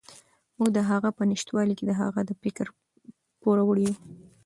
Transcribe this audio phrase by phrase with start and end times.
[0.57, 2.65] موږ د هغه په نشتوالي کې د هغه د فکر
[3.41, 3.95] پوروړي یو.